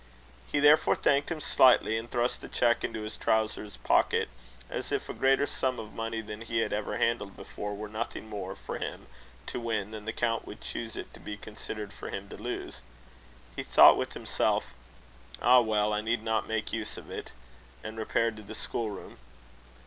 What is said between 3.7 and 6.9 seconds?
pocket, as if a greater sum of money than he had